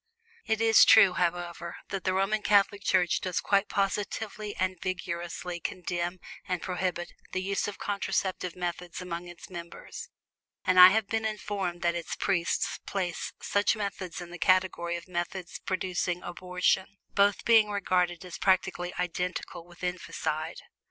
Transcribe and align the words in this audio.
It 0.47 0.61
is 0.61 0.83
true, 0.83 1.13
however, 1.13 1.75
that 1.89 2.05
the 2.05 2.13
Roman 2.15 2.41
Catholic 2.41 2.83
Church 2.83 3.21
does 3.21 3.39
quite 3.39 3.69
positively, 3.69 4.55
and 4.55 4.81
vigorously, 4.81 5.59
condemn 5.59 6.19
and 6.47 6.59
prohibit 6.63 7.13
the 7.33 7.41
use 7.43 7.67
of 7.67 7.77
contraceptive 7.77 8.55
methods 8.55 8.99
among 8.99 9.27
its 9.27 9.51
members; 9.51 10.09
and 10.65 10.79
I 10.79 10.87
have 10.87 11.05
been 11.05 11.23
informed 11.23 11.83
that 11.83 11.93
its 11.93 12.15
priests 12.15 12.79
place 12.87 13.31
such 13.43 13.75
methods 13.75 14.19
in 14.21 14.31
the 14.31 14.39
category 14.39 14.95
of 14.95 15.07
methods 15.07 15.59
producing 15.67 16.23
abortion, 16.23 16.97
both 17.13 17.45
being 17.45 17.69
regarded 17.69 18.25
as 18.25 18.39
practically 18.39 18.95
identical 18.95 19.67
with 19.67 19.83
infanticide. 19.83 20.61